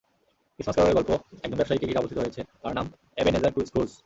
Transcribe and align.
Christmas 0.55 0.75
ক্যারোলের 0.75 0.97
গল্প 0.99 1.11
একজন 1.43 1.57
ব্যবসায়ীকে 1.57 1.87
ঘিরে 1.87 1.99
আবর্তিত 1.99 2.19
হয়েছে, 2.21 2.41
তার 2.61 2.73
নাম 2.77 2.85
এবেনেজার 3.17 3.51
স্ক্রুজ। 3.69 3.89